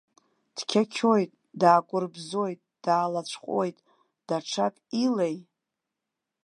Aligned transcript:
Дқьақьоит, 0.55 1.31
даакәырбзоит, 1.59 2.59
даалацәҟәуеит, 2.83 3.77
даҽак 4.27 4.75
илеи? 5.05 5.37